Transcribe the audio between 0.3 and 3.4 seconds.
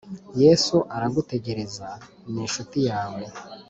Yesu aragutegereza ni inshuti yawe